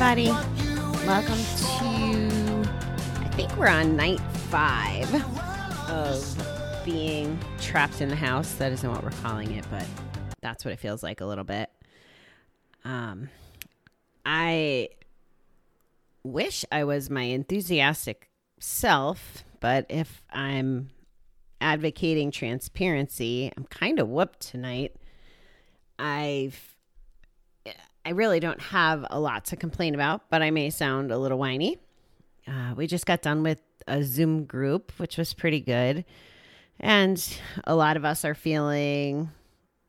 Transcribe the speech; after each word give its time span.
everybody. 0.00 0.30
Welcome 1.06 1.36
to, 1.36 2.70
I 3.20 3.28
think 3.34 3.54
we're 3.58 3.68
on 3.68 3.96
night 3.96 4.18
five 4.48 5.14
of 5.90 6.82
being 6.86 7.38
trapped 7.60 8.00
in 8.00 8.08
the 8.08 8.16
house. 8.16 8.54
That 8.54 8.72
isn't 8.72 8.90
what 8.90 9.04
we're 9.04 9.10
calling 9.10 9.52
it, 9.52 9.66
but 9.70 9.84
that's 10.40 10.64
what 10.64 10.72
it 10.72 10.78
feels 10.78 11.02
like 11.02 11.20
a 11.20 11.26
little 11.26 11.44
bit. 11.44 11.68
Um, 12.82 13.28
I 14.24 14.88
wish 16.24 16.64
I 16.72 16.84
was 16.84 17.10
my 17.10 17.24
enthusiastic 17.24 18.30
self, 18.58 19.44
but 19.60 19.84
if 19.90 20.22
I'm 20.30 20.88
advocating 21.60 22.30
transparency, 22.30 23.52
I'm 23.54 23.64
kind 23.64 23.98
of 23.98 24.08
whooped 24.08 24.40
tonight. 24.40 24.96
I've 25.98 26.74
I 28.04 28.10
really 28.10 28.40
don't 28.40 28.60
have 28.60 29.04
a 29.10 29.20
lot 29.20 29.44
to 29.46 29.56
complain 29.56 29.94
about, 29.94 30.30
but 30.30 30.42
I 30.42 30.50
may 30.50 30.70
sound 30.70 31.12
a 31.12 31.18
little 31.18 31.38
whiny. 31.38 31.78
Uh, 32.46 32.74
we 32.74 32.86
just 32.86 33.06
got 33.06 33.22
done 33.22 33.42
with 33.42 33.60
a 33.86 34.02
Zoom 34.02 34.44
group, 34.44 34.92
which 34.96 35.18
was 35.18 35.34
pretty 35.34 35.60
good. 35.60 36.04
And 36.78 37.22
a 37.64 37.74
lot 37.74 37.96
of 37.96 38.04
us 38.04 38.24
are 38.24 38.34
feeling, 38.34 39.30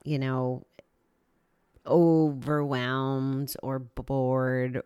you 0.03 0.19
know, 0.19 0.65
overwhelmed 1.87 3.55
or 3.63 3.79
bored, 3.79 4.81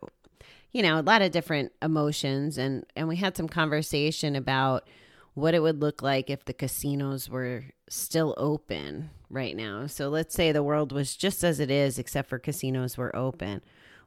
you 0.72 0.84
know, 0.84 1.00
a 1.00 1.02
lot 1.02 1.22
of 1.22 1.32
different 1.32 1.72
emotions. 1.82 2.58
And, 2.58 2.86
and 2.96 3.08
we 3.08 3.16
had 3.16 3.36
some 3.36 3.50
conversation 3.50 4.36
about 4.36 4.88
what 5.34 5.54
it 5.56 5.62
would 5.62 5.82
look 5.82 6.02
like 6.02 6.30
if 6.30 6.46
the 6.46 6.54
casinos 6.54 7.30
were 7.30 7.66
still 7.90 8.36
open 8.38 9.10
right 9.36 9.56
now. 9.56 9.88
So 9.88 10.10
let's 10.10 10.34
say 10.34 10.52
the 10.52 10.64
world 10.64 10.92
was 10.92 11.16
just 11.16 11.44
as 11.44 11.60
it 11.60 11.70
is, 11.70 12.00
except 12.00 12.30
for 12.30 12.40
casinos 12.40 12.98
were 12.98 13.16
open. 13.16 13.62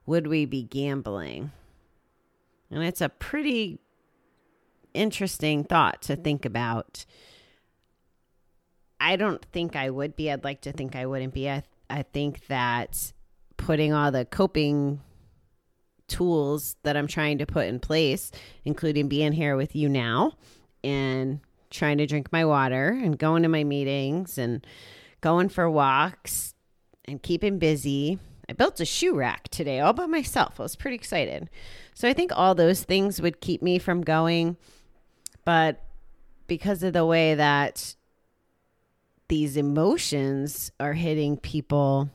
Would 0.07 0.27
we 0.27 0.47
be 0.47 0.63
gambling? 0.63 1.53
And 2.71 2.83
it's 2.83 3.01
a 3.01 3.09
pretty 3.09 3.79
interesting 4.95 5.65
thought 5.65 6.03
to 6.03 6.17
think 6.17 6.45
about. 6.45 7.05
I 9.01 9.17
don't 9.17 9.45
think 9.53 9.77
I 9.77 9.91
would 9.91 10.17
be. 10.17 10.31
I'd 10.31 10.45
like 10.45 10.63
to 10.63 10.73
think 10.73 10.97
I 10.97 11.07
wouldn't 11.07 11.35
be. 11.35 11.49
I, 11.49 11.63
I 11.89 12.03
think 12.03 12.47
that 12.49 13.13
putting 13.57 13.93
all 13.93 14.11
the 14.11 14.25
coping 14.25 15.01
tools 16.09 16.77
that 16.83 16.97
I'm 16.97 17.07
trying 17.07 17.39
to 17.39 17.47
put 17.47 17.67
in 17.67 17.79
place, 17.81 18.33
including 18.65 19.09
being 19.09 19.33
here 19.33 19.57
with 19.57 19.77
you 19.77 19.89
now 19.89 20.33
and 20.83 21.41
trying 21.71 21.99
to 21.99 22.07
drink 22.07 22.33
my 22.33 22.45
water 22.45 22.89
and 22.89 23.19
going 23.19 23.43
to 23.43 23.49
my 23.49 23.63
meetings 23.65 24.39
and 24.39 24.67
going 25.21 25.49
for 25.49 25.71
walks 25.71 26.55
and 27.05 27.23
keeping 27.23 27.59
busy. 27.59 28.19
I 28.49 28.53
built 28.55 28.81
a 28.81 28.85
shoe 28.85 29.15
rack 29.15 29.49
today 29.49 29.81
all 29.81 29.93
by 29.93 30.07
myself. 30.07 30.59
I 30.59 30.63
was 30.63 30.77
pretty 30.77 30.97
excited. 30.97 31.51
So 31.95 32.09
I 32.09 32.13
think 32.13 32.33
all 32.35 32.55
those 32.55 32.83
things 32.85 33.21
would 33.21 33.41
keep 33.41 33.63
me 33.63 33.79
from 33.79 34.03
going. 34.03 34.57
But 35.45 35.85
because 36.47 36.83
of 36.83 36.93
the 36.93 37.07
way 37.07 37.35
that 37.35 37.95
these 39.29 39.57
emotions 39.57 40.71
are 40.81 40.95
hitting 40.95 41.37
people, 41.37 42.09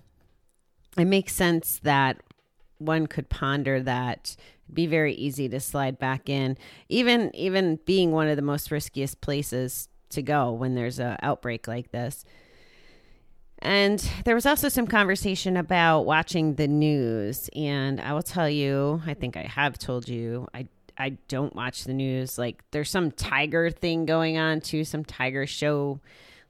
it 0.97 1.05
makes 1.05 1.33
sense 1.33 1.79
that 1.83 2.21
one 2.79 3.07
could 3.07 3.29
ponder 3.29 3.81
that 3.81 4.35
It'd 4.65 4.75
be 4.75 4.87
very 4.87 5.13
easy 5.13 5.49
to 5.49 5.59
slide 5.59 5.99
back 5.99 6.29
in 6.29 6.57
even 6.89 7.35
even 7.35 7.79
being 7.85 8.11
one 8.11 8.27
of 8.27 8.37
the 8.37 8.41
most 8.41 8.71
riskiest 8.71 9.21
places 9.21 9.89
to 10.09 10.21
go 10.21 10.51
when 10.51 10.75
there's 10.75 10.99
a 10.99 11.17
outbreak 11.21 11.67
like 11.67 11.91
this 11.91 12.23
and 13.63 13.97
there 14.25 14.35
was 14.35 14.45
also 14.45 14.67
some 14.67 14.85
conversation 14.85 15.55
about 15.55 16.01
watching 16.01 16.55
the 16.55 16.67
news. 16.67 17.49
And 17.55 17.99
i 17.99 18.13
will 18.13 18.21
tell 18.21 18.49
you 18.49 19.01
i 19.07 19.13
think 19.13 19.37
i 19.37 19.43
have 19.43 19.79
told 19.79 20.07
you 20.07 20.47
i 20.53 20.67
i 20.97 21.09
don't 21.27 21.55
watch 21.55 21.85
the 21.85 21.93
news. 21.93 22.37
Like 22.37 22.63
there's 22.71 22.91
some 22.91 23.09
tiger 23.11 23.71
thing 23.71 24.05
going 24.05 24.37
on 24.37 24.61
too 24.61 24.83
some 24.83 25.03
tiger 25.03 25.47
show. 25.47 25.99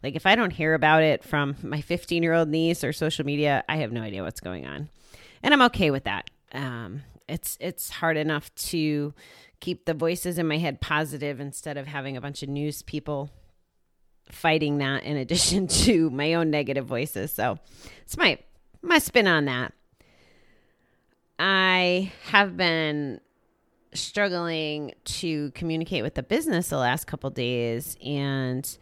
Like 0.02 0.16
if 0.16 0.25
i 0.25 0.35
don't 0.35 0.52
hear 0.52 0.73
about 0.73 1.03
it 1.03 1.23
from 1.23 1.56
my 1.62 1.79
15 1.81 2.23
year 2.23 2.34
old 2.34 2.50
niece 2.50 2.84
or 2.84 2.91
social 2.91 3.25
media 3.25 3.63
i 3.69 3.78
have 3.78 3.91
no 3.91 4.02
idea 4.02 4.23
what's 4.23 4.41
going 4.41 4.66
on. 4.66 4.90
And 5.44 5.53
i'm 5.53 5.62
okay 5.62 5.91
with 5.91 6.06
that. 6.06 6.29
Um, 6.52 7.03
it's 7.29 7.57
it's 7.62 7.90
hard 7.90 8.18
enough 8.18 8.53
to 8.56 9.13
keep 9.59 9.85
the 9.85 9.94
voices 9.94 10.38
in 10.38 10.47
my 10.47 10.57
head 10.57 10.81
positive 10.81 11.40
instead 11.40 11.78
of 11.78 11.88
having 11.88 12.18
a 12.18 12.22
bunch 12.22 12.44
of 12.44 12.50
news 12.50 12.81
people 12.81 13.29
fighting 14.34 14.78
that 14.80 15.04
in 15.04 15.18
addition 15.18 15.68
to 15.86 16.10
my 16.10 16.34
own 16.34 16.50
negative 16.50 16.86
voices 16.86 17.32
so 17.32 17.58
it's 18.02 18.18
my 18.18 18.38
my 18.82 19.00
spin 19.00 19.28
on 19.28 19.46
that 19.46 19.74
i 21.40 22.12
have 22.26 22.58
been 22.58 23.20
struggling 23.94 24.92
to 25.06 25.52
communicate 25.52 26.04
with 26.04 26.16
the 26.16 26.24
business 26.24 26.70
the 26.70 26.78
last 26.78 27.06
couple 27.06 27.30
days 27.30 27.96
and 28.04 28.78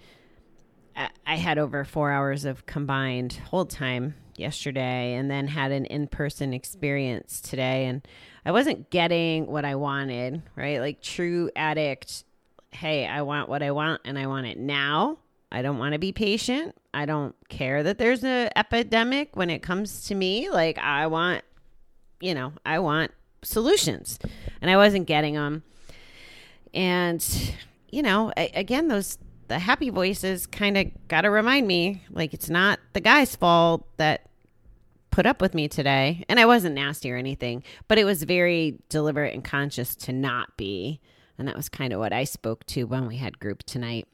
I- 1.25 1.35
had 1.35 1.57
over 1.57 1.83
four 1.83 2.11
hours 2.11 2.45
of 2.45 2.65
combined 2.65 3.33
hold 3.49 3.69
time 3.69 4.15
yesterday 4.37 5.13
and 5.13 5.29
then 5.29 5.47
had 5.47 5.71
an 5.71 5.85
in 5.85 6.07
person 6.07 6.53
experience 6.53 7.39
today. 7.41 7.85
And 7.85 8.05
I 8.45 8.51
wasn't 8.51 8.89
getting 8.89 9.47
what 9.47 9.65
I 9.65 9.75
wanted, 9.75 10.41
right? 10.55 10.79
Like 10.79 11.01
true 11.01 11.49
addict. 11.55 12.23
Hey, 12.71 13.05
I 13.05 13.21
want 13.21 13.49
what 13.49 13.63
I 13.63 13.71
want 13.71 14.01
and 14.05 14.17
I 14.17 14.27
want 14.27 14.47
it 14.47 14.57
now. 14.57 15.17
I 15.51 15.61
don't 15.61 15.77
want 15.77 15.93
to 15.93 15.99
be 15.99 16.11
patient. 16.11 16.75
I 16.93 17.05
don't 17.05 17.35
care 17.49 17.83
that 17.83 17.97
there's 17.97 18.23
an 18.23 18.49
epidemic 18.55 19.35
when 19.35 19.49
it 19.49 19.61
comes 19.61 20.05
to 20.05 20.15
me. 20.15 20.49
Like, 20.49 20.77
I 20.77 21.07
want, 21.07 21.43
you 22.19 22.33
know, 22.33 22.53
I 22.65 22.79
want 22.79 23.11
solutions. 23.43 24.19
And 24.61 24.71
I 24.71 24.77
wasn't 24.77 25.07
getting 25.07 25.35
them. 25.35 25.63
And, 26.73 27.25
you 27.89 28.01
know, 28.01 28.31
I, 28.37 28.49
again, 28.53 28.87
those 28.87 29.17
the 29.51 29.59
happy 29.59 29.89
voices 29.89 30.47
kind 30.47 30.77
of 30.77 30.87
got 31.09 31.21
to 31.21 31.29
remind 31.29 31.67
me 31.67 32.03
like 32.09 32.33
it's 32.33 32.49
not 32.49 32.79
the 32.93 33.01
guy's 33.01 33.35
fault 33.35 33.85
that 33.97 34.29
put 35.09 35.25
up 35.25 35.41
with 35.41 35.53
me 35.53 35.67
today. 35.67 36.23
And 36.29 36.39
I 36.39 36.45
wasn't 36.45 36.75
nasty 36.75 37.11
or 37.11 37.17
anything, 37.17 37.63
but 37.89 37.97
it 37.97 38.05
was 38.05 38.23
very 38.23 38.79
deliberate 38.87 39.33
and 39.33 39.43
conscious 39.43 39.93
to 39.97 40.13
not 40.13 40.55
be. 40.55 41.01
And 41.37 41.49
that 41.49 41.57
was 41.57 41.67
kind 41.67 41.91
of 41.91 41.99
what 41.99 42.13
I 42.13 42.23
spoke 42.23 42.65
to 42.67 42.85
when 42.85 43.07
we 43.07 43.17
had 43.17 43.39
group 43.39 43.63
tonight. 43.63 44.07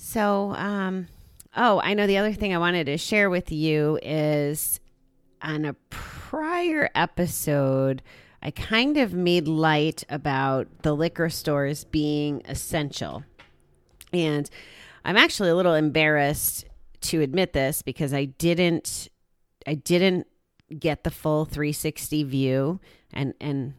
So, 0.00 0.54
um, 0.54 1.08
oh, 1.56 1.80
I 1.82 1.92
know 1.94 2.06
the 2.06 2.18
other 2.18 2.32
thing 2.32 2.54
I 2.54 2.58
wanted 2.58 2.84
to 2.84 2.96
share 2.96 3.28
with 3.28 3.50
you 3.50 3.98
is 4.00 4.78
on 5.42 5.64
a 5.64 5.74
prior 5.90 6.88
episode, 6.94 8.00
I 8.40 8.52
kind 8.52 8.96
of 8.96 9.12
made 9.12 9.48
light 9.48 10.04
about 10.08 10.68
the 10.82 10.94
liquor 10.94 11.28
stores 11.28 11.82
being 11.82 12.42
essential. 12.46 13.24
And 14.12 14.48
I'm 15.04 15.16
actually 15.16 15.50
a 15.50 15.56
little 15.56 15.74
embarrassed 15.74 16.64
to 17.00 17.20
admit 17.20 17.52
this 17.52 17.82
because 17.82 18.14
I 18.14 18.26
didn't 18.26 19.08
I 19.66 19.74
didn't 19.74 20.26
get 20.78 21.04
the 21.04 21.10
full 21.10 21.44
360 21.44 22.22
view 22.22 22.80
and 23.12 23.34
and 23.40 23.74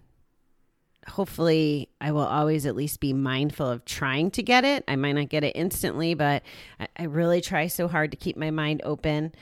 hopefully 1.10 1.90
I 2.00 2.12
will 2.12 2.26
always 2.26 2.66
at 2.66 2.76
least 2.76 3.00
be 3.00 3.14
mindful 3.14 3.70
of 3.70 3.86
trying 3.86 4.32
to 4.32 4.44
get 4.44 4.64
it. 4.64 4.84
I 4.88 4.96
might 4.96 5.14
not 5.14 5.30
get 5.30 5.44
it 5.44 5.56
instantly, 5.56 6.14
but 6.14 6.44
I, 6.80 6.88
I 6.98 7.04
really 7.04 7.42
try 7.42 7.68
so 7.68 7.88
hard 7.88 8.12
to 8.12 8.18
keep 8.18 8.38
my 8.38 8.52
mind 8.52 8.82
open 8.84 9.34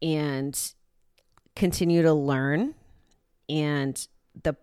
and 0.00 0.58
continue 1.54 2.02
to 2.02 2.12
learn. 2.12 2.74
And 3.48 4.06
the 4.42 4.56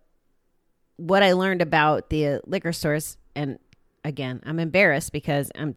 what 0.98 1.24
I 1.24 1.34
learned 1.34 1.62
about 1.62 2.10
the 2.10 2.42
liquor 2.46 2.74
stores, 2.74 3.18
and 3.36 3.60
again, 4.04 4.42
I'm 4.46 4.60
embarrassed 4.60 5.14
because 5.14 5.52
I'm 5.56 5.76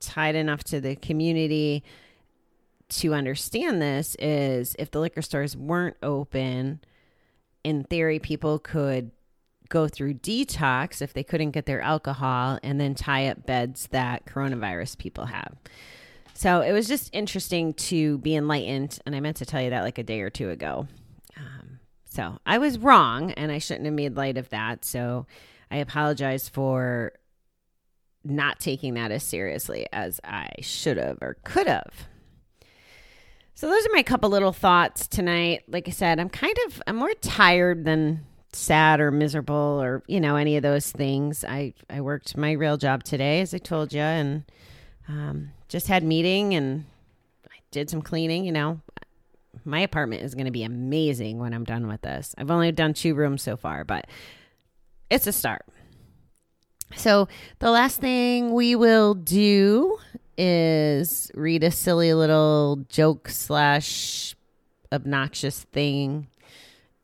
tied 0.00 0.34
enough 0.34 0.64
to 0.64 0.80
the 0.80 0.96
community 0.96 1.84
to 2.88 3.14
understand 3.14 3.80
this 3.80 4.16
is 4.18 4.74
if 4.78 4.90
the 4.90 5.00
liquor 5.00 5.22
stores 5.22 5.56
weren't 5.56 5.96
open, 6.02 6.80
in 7.62 7.84
theory, 7.84 8.18
people 8.18 8.58
could 8.58 9.10
go 9.68 9.88
through 9.88 10.14
detox 10.14 11.00
if 11.00 11.12
they 11.12 11.22
couldn't 11.22 11.52
get 11.52 11.66
their 11.66 11.80
alcohol 11.80 12.58
and 12.62 12.80
then 12.80 12.94
tie 12.94 13.28
up 13.28 13.46
beds 13.46 13.88
that 13.88 14.26
coronavirus 14.26 14.98
people 14.98 15.26
have. 15.26 15.56
So 16.34 16.60
it 16.60 16.72
was 16.72 16.88
just 16.88 17.10
interesting 17.14 17.74
to 17.74 18.18
be 18.18 18.34
enlightened. 18.34 18.98
And 19.06 19.14
I 19.14 19.20
meant 19.20 19.36
to 19.38 19.46
tell 19.46 19.62
you 19.62 19.70
that 19.70 19.82
like 19.82 19.98
a 19.98 20.02
day 20.02 20.20
or 20.20 20.30
two 20.30 20.50
ago. 20.50 20.88
Um, 21.36 21.78
so 22.04 22.38
I 22.44 22.58
was 22.58 22.78
wrong 22.78 23.30
and 23.32 23.52
I 23.52 23.58
shouldn't 23.58 23.86
have 23.86 23.94
made 23.94 24.16
light 24.16 24.36
of 24.36 24.48
that. 24.50 24.84
So 24.84 25.26
I 25.70 25.76
apologize 25.76 26.48
for 26.48 27.12
not 28.24 28.58
taking 28.58 28.94
that 28.94 29.12
as 29.12 29.22
seriously 29.22 29.86
as 29.92 30.20
I 30.24 30.48
should 30.60 30.96
have 30.96 31.18
or 31.20 31.36
could 31.44 31.66
have. 31.66 32.08
So 33.54 33.68
those 33.68 33.86
are 33.86 33.92
my 33.92 34.02
couple 34.02 34.30
little 34.30 34.52
thoughts 34.52 35.06
tonight. 35.06 35.62
Like 35.68 35.86
I 35.86 35.92
said, 35.92 36.18
I'm 36.18 36.28
kind 36.28 36.56
of 36.66 36.82
I'm 36.86 36.96
more 36.96 37.14
tired 37.14 37.84
than 37.84 38.26
sad 38.54 39.00
or 39.00 39.10
miserable 39.10 39.80
or 39.82 40.02
you 40.06 40.20
know 40.20 40.36
any 40.36 40.56
of 40.56 40.62
those 40.62 40.90
things. 40.90 41.44
I 41.44 41.74
I 41.90 42.00
worked 42.00 42.36
my 42.36 42.52
real 42.52 42.76
job 42.76 43.04
today, 43.04 43.40
as 43.40 43.54
I 43.54 43.58
told 43.58 43.92
you, 43.92 44.00
and 44.00 44.44
um, 45.08 45.50
just 45.68 45.86
had 45.88 46.02
meeting 46.02 46.54
and 46.54 46.84
I 47.46 47.56
did 47.70 47.90
some 47.90 48.02
cleaning. 48.02 48.44
You 48.44 48.52
know, 48.52 48.80
my 49.64 49.80
apartment 49.80 50.22
is 50.22 50.34
going 50.34 50.46
to 50.46 50.52
be 50.52 50.64
amazing 50.64 51.38
when 51.38 51.52
I'm 51.52 51.64
done 51.64 51.86
with 51.86 52.02
this. 52.02 52.34
I've 52.38 52.50
only 52.50 52.72
done 52.72 52.94
two 52.94 53.14
rooms 53.14 53.42
so 53.42 53.56
far, 53.56 53.84
but 53.84 54.06
it's 55.10 55.26
a 55.26 55.32
start. 55.32 55.64
So 56.96 57.28
the 57.58 57.70
last 57.70 58.00
thing 58.00 58.52
we 58.52 58.76
will 58.76 59.14
do 59.14 59.98
is 60.36 61.30
read 61.34 61.64
a 61.64 61.70
silly 61.70 62.14
little 62.14 62.84
joke 62.88 63.28
slash 63.28 64.34
obnoxious 64.92 65.64
thing 65.72 66.28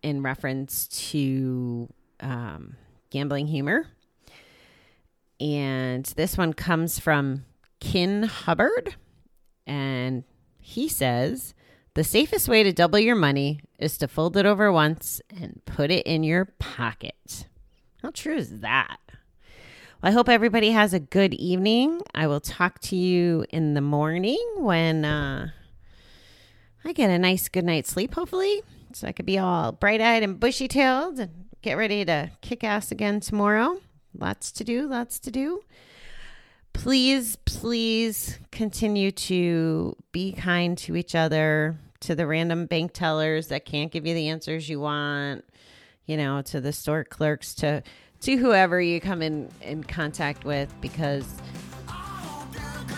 in 0.03 0.23
reference 0.23 0.87
to 1.11 1.89
um, 2.21 2.77
gambling 3.11 3.47
humor. 3.47 3.87
And 5.41 6.05
this 6.05 6.37
one 6.37 6.53
comes 6.53 6.99
from 6.99 7.45
Kin 7.81 8.25
Hubbard. 8.25 8.97
And 9.67 10.25
he 10.59 10.89
says, 10.89 11.55
The 11.95 12.05
safest 12.05 12.49
way 12.49 12.63
to 12.63 12.73
double 12.73 12.99
your 12.99 13.17
money 13.17 13.61
is 13.79 13.97
to 13.99 14.09
fold 14.09 14.37
it 14.37 14.47
over 14.47 14.71
once 14.71 15.21
and 15.31 15.63
put 15.65 15.91
it 15.91 16.07
in 16.07 16.23
your 16.23 16.47
pocket. 16.59 17.47
How 18.03 18.11
true 18.11 18.37
is 18.37 18.61
that? 18.61 18.99
Well, 20.03 20.11
I 20.11 20.13
hope 20.13 20.29
everybody 20.29 20.71
has 20.71 20.95
a 20.95 21.01
good 21.01 21.35
evening. 21.35 22.01
I 22.15 22.27
will 22.27 22.41
talk 22.41 22.79
to 22.81 22.97
you 22.97 23.45
in 23.51 23.75
the 23.75 23.81
morning 23.81 24.43
when 24.57 25.05
uh, 25.05 25.51
I 26.85 26.93
get 26.93 27.11
a 27.11 27.19
nice 27.19 27.49
good 27.49 27.65
night's 27.65 27.91
sleep, 27.91 28.15
hopefully. 28.15 28.63
So 28.93 29.09
I 29.09 29.13
could 29.13 29.27
be 29.27 29.39
all 29.39 29.73
bright 29.73 30.01
eyed 30.01 30.23
and 30.23 30.39
bushy 30.39 30.69
tailed 30.69 31.19
and 31.19 31.47
get 31.63 31.77
ready 31.77 32.05
to 32.05 32.31
kick 32.41 32.65
ass 32.65 32.91
again 32.91 33.21
tomorrow. 33.21 33.81
Lots 34.19 34.51
to 34.53 34.65
do, 34.65 34.89
lots 34.89 35.19
to 35.21 35.31
do. 35.31 35.63
Please, 36.73 37.37
please 37.45 38.39
continue 38.51 39.11
to 39.11 39.97
be 40.13 40.33
kind 40.33 40.79
to 40.79 40.97
each 40.97 41.15
other, 41.15 41.77
to 42.01 42.15
the 42.15 42.27
random 42.27 42.67
bank 42.67 42.93
tellers 42.93 43.49
that 43.49 43.65
can't 43.65 43.93
give 43.93 44.07
you 44.07 44.15
the 44.15 44.29
answers 44.29 44.69
you 44.69 44.81
want, 44.81 45.45
you 46.07 46.17
know, 46.17 46.43
to 46.43 46.61
the 46.61 46.73
store 46.73 47.05
clerks, 47.05 47.55
to 47.57 47.83
to 48.21 48.37
whoever 48.37 48.81
you 48.81 49.01
come 49.01 49.23
in 49.23 49.51
in 49.63 49.83
contact 49.83 50.45
with 50.45 50.73
because 50.83 51.27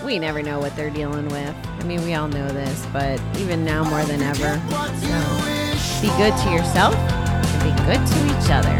we 0.05 0.19
never 0.19 0.43
know 0.43 0.59
what 0.59 0.75
they're 0.75 0.91
dealing 0.91 1.29
with. 1.29 1.55
I 1.65 1.85
mean, 1.85 2.03
we 2.05 2.15
all 2.15 2.29
know 2.29 2.49
this, 2.49 2.87
but 2.93 3.21
even 3.37 3.65
now 3.65 3.85
more 3.85 4.03
than 4.05 4.21
ever. 4.21 4.61
So 5.07 5.52
be 6.03 6.09
good 6.19 6.37
to 6.37 6.51
yourself 6.51 6.97
and 6.97 7.63
be 7.63 7.71
good 7.85 8.05
to 8.05 8.27
each 8.27 8.51
other. 8.51 8.77